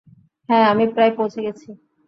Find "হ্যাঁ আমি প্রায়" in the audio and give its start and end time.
0.49-1.13